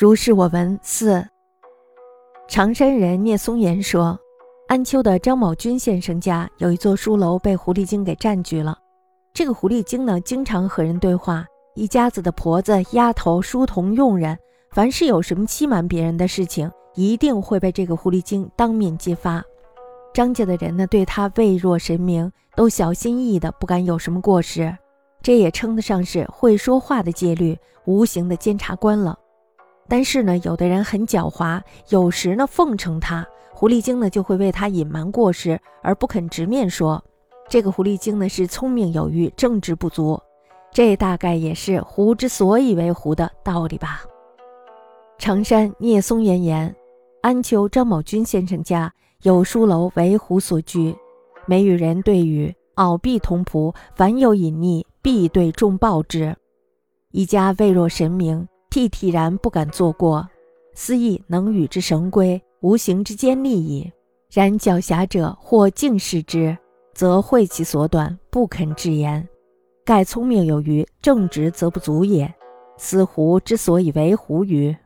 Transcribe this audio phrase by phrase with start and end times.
[0.00, 1.26] 如是我闻四。
[2.46, 4.16] 常山人聂松岩说，
[4.68, 8.78] 安丘的张某军先生家有一座书楼被狐狸精给占据了。
[9.34, 14.38] 这个狐狸精呢，经常和人对话，一家子的婆子、丫头、书童、佣人，
[14.70, 19.42] 凡是有什么欺瞒别人的事情，一定会被这个狐狸精当面揭发。
[20.14, 24.72] 张家的人呢，对他畏若神明，都小心翼翼的，不敢有什么过失。
[25.22, 29.18] 这也称得上是会说话的戒律，无形的监察官了。
[29.88, 37.02] 但是呢，有的人很狡猾，有时呢奉承他，狐狸精呢就会为他隐瞒过失，而不肯直面说。
[37.48, 40.20] 这个狐狸精呢是聪明有余，正直不足，
[40.70, 44.02] 这大概也是狐之所以为狐的道理吧。
[45.16, 46.76] 常山聂松岩言，
[47.22, 48.92] 安丘张某军先生家
[49.22, 50.94] 有书楼为狐所居，
[51.46, 56.36] 每与人对语，敖必同仆，凡有隐匿，必对众报之。
[57.10, 58.46] 一家未若神明。
[58.70, 60.28] 惕惕然不敢作过，
[60.74, 63.90] 思亦能与之神归，无形之间利矣。
[64.30, 66.56] 然狡黠者或敬视之，
[66.92, 69.26] 则会其所短，不肯直言。
[69.84, 72.32] 盖聪明有余，正直则不足也。
[72.76, 74.76] 斯狐之所以为狐鱼？